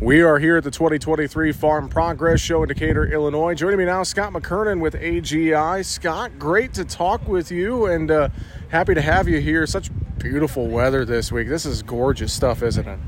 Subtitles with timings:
[0.00, 3.56] We are here at the 2023 Farm Progress Show in Decatur, Illinois.
[3.56, 5.84] Joining me now, Scott McKernan with AGI.
[5.84, 8.28] Scott, great to talk with you and uh,
[8.68, 9.66] happy to have you here.
[9.66, 11.48] Such beautiful weather this week.
[11.48, 13.00] This is gorgeous stuff, isn't it?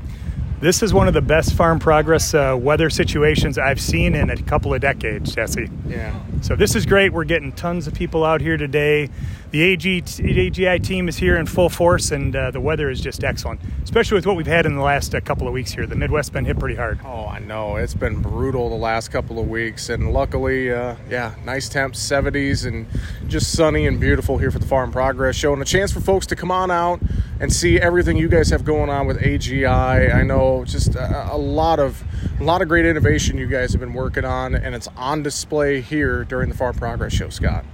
[0.59, 4.41] This is one of the best farm progress uh, weather situations I've seen in a
[4.41, 5.69] couple of decades, Jesse.
[5.87, 6.19] Yeah.
[6.41, 7.13] So this is great.
[7.13, 9.09] We're getting tons of people out here today.
[9.51, 13.23] The AG, AGI team is here in full force, and uh, the weather is just
[13.23, 15.85] excellent, especially with what we've had in the last uh, couple of weeks here.
[15.85, 16.99] The Midwest's been hit pretty hard.
[17.05, 17.75] Oh, I know.
[17.75, 22.65] It's been brutal the last couple of weeks, and luckily, uh, yeah, nice temps, 70s,
[22.65, 22.87] and
[23.27, 26.25] just sunny and beautiful here for the Farm Progress Show, and a chance for folks
[26.27, 27.01] to come on out
[27.39, 30.15] and see everything you guys have going on with AGI.
[30.15, 32.03] I know just a, a lot of
[32.39, 35.81] a lot of great innovation you guys have been working on, and it's on display
[35.81, 37.65] here during the Farm Progress Show, Scott.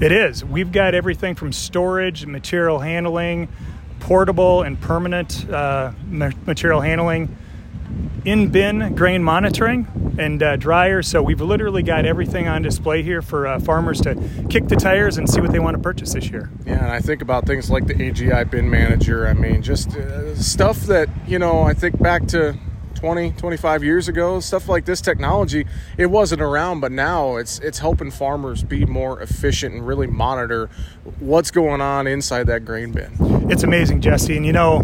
[0.00, 0.44] It is.
[0.44, 3.46] We've got everything from storage, material handling,
[4.00, 7.36] portable and permanent uh, material handling,
[8.24, 9.86] in bin grain monitoring,
[10.18, 11.06] and uh, dryers.
[11.06, 14.16] So we've literally got everything on display here for uh, farmers to
[14.50, 16.50] kick the tires and see what they want to purchase this year.
[16.66, 19.28] Yeah, and I think about things like the AGI bin manager.
[19.28, 22.58] I mean, just uh, stuff that, you know, I think back to
[22.94, 27.78] 20 25 years ago stuff like this technology it wasn't around but now it's it's
[27.78, 30.68] helping farmers be more efficient and really monitor
[31.18, 33.10] what's going on inside that grain bin
[33.50, 34.76] it's amazing jesse and you know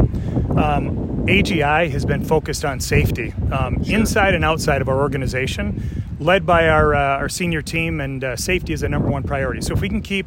[0.56, 3.98] um, agi has been focused on safety um, sure.
[3.98, 8.36] inside and outside of our organization led by our, uh, our senior team and uh,
[8.36, 10.26] safety is a number one priority so if we can keep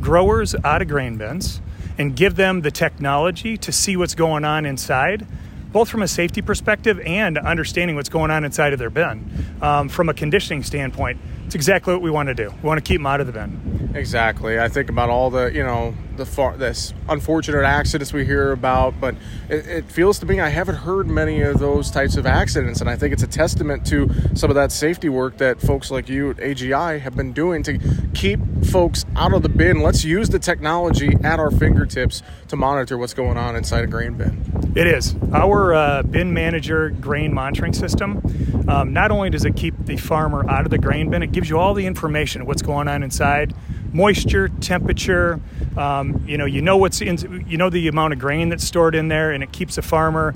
[0.00, 1.60] growers out of grain bins
[1.98, 5.26] and give them the technology to see what's going on inside
[5.74, 9.28] both from a safety perspective and understanding what's going on inside of their bin.
[9.60, 12.48] Um, from a conditioning standpoint, it's exactly what we want to do.
[12.62, 13.90] We want to keep them out of the bin.
[13.92, 14.60] Exactly.
[14.60, 19.00] I think about all the, you know, the far, this unfortunate accidents we hear about,
[19.00, 19.14] but
[19.48, 22.88] it, it, feels to me I haven't heard many of those types of accidents, and
[22.88, 26.30] I think it's a testament to some of that safety work that folks like you
[26.30, 27.78] at AGI have been doing to
[28.14, 29.80] keep folks out of the bin.
[29.80, 34.14] Let's use the technology at our fingertips to monitor what's going on inside a grain
[34.14, 34.72] bin.
[34.74, 38.20] It is our uh, bin manager grain monitoring system.
[38.68, 41.48] Um, not only does it keep the farmer out of the grain bin, it gives
[41.48, 43.54] you all the information what's going on inside
[43.94, 45.40] moisture, temperature.
[45.76, 48.94] Um, you know, you know what's in, you know the amount of grain that's stored
[48.94, 50.34] in there, and it keeps the farmer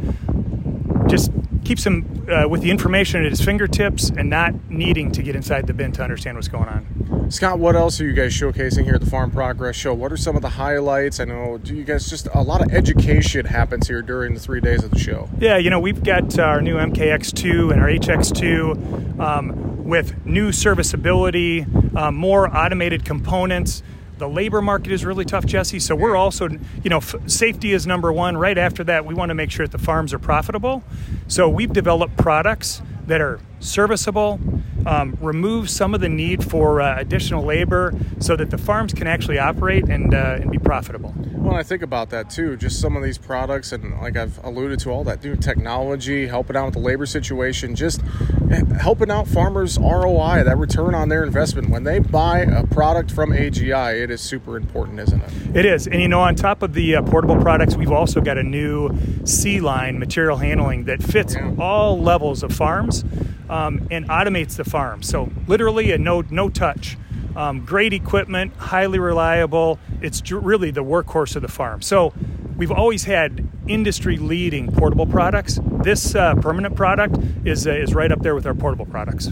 [1.08, 1.30] just
[1.64, 5.66] keeps him uh, with the information at his fingertips and not needing to get inside
[5.66, 7.30] the bin to understand what's going on.
[7.30, 9.92] Scott, what else are you guys showcasing here at the Farm Progress Show?
[9.92, 11.20] What are some of the highlights?
[11.20, 14.60] I know do you guys just a lot of education happens here during the three
[14.60, 15.28] days of the show.
[15.38, 21.64] Yeah, you know we've got our new MKX2 and our HX2 um, with new serviceability,
[21.96, 23.82] um, more automated components
[24.18, 25.78] the labor market is really tough, Jesse.
[25.78, 28.36] So we're also, you know, f- safety is number one.
[28.36, 30.82] Right after that, we want to make sure that the farms are profitable.
[31.28, 34.40] So we've developed products that are serviceable,
[34.86, 39.06] um, remove some of the need for uh, additional labor so that the farms can
[39.06, 41.14] actually operate and, uh, and be profitable.
[41.16, 42.56] Well, I think about that too.
[42.56, 46.56] Just some of these products, and like I've alluded to, all that new technology, helping
[46.56, 48.02] out with the labor situation, just
[48.48, 51.70] helping out farmers' ROI, that return on their investment.
[51.70, 55.56] When they buy a product from AGI, it is super important, isn't it?
[55.56, 55.86] It is.
[55.86, 58.90] And you know, on top of the uh, portable products, we've also got a new
[59.24, 61.54] C line material handling that fits yeah.
[61.58, 63.04] all levels of farms
[63.48, 65.02] um, and automates the farm.
[65.02, 66.96] So literally a no no touch.
[67.36, 69.78] Um, great equipment, highly reliable.
[70.00, 71.82] It's really the workhorse of the farm.
[71.82, 72.12] So
[72.58, 75.58] we've always had industry leading portable products.
[75.62, 79.28] This uh, permanent product is uh, is right up there with our portable products.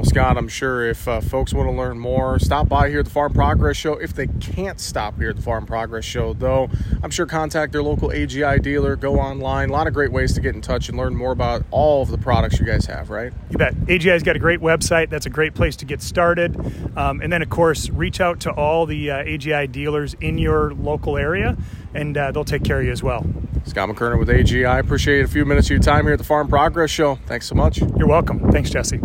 [0.00, 3.04] Well, Scott, I'm sure if uh, folks want to learn more, stop by here at
[3.04, 3.98] the Farm Progress Show.
[3.98, 6.70] If they can't stop here at the Farm Progress Show, though,
[7.02, 9.68] I'm sure contact their local AGI dealer, go online.
[9.68, 12.10] A lot of great ways to get in touch and learn more about all of
[12.10, 13.30] the products you guys have, right?
[13.50, 13.74] You bet.
[13.74, 15.10] AGI's got a great website.
[15.10, 16.56] That's a great place to get started.
[16.96, 20.72] Um, and then, of course, reach out to all the uh, AGI dealers in your
[20.72, 21.58] local area,
[21.92, 23.26] and uh, they'll take care of you as well.
[23.66, 24.80] Scott McKernan with AGI.
[24.80, 27.16] Appreciate a few minutes of your time here at the Farm Progress Show.
[27.26, 27.82] Thanks so much.
[27.98, 28.50] You're welcome.
[28.50, 29.00] Thanks, Jesse.